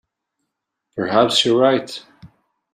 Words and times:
Perhaps 0.95 1.45
you're 1.45 1.59
right. 1.61 2.03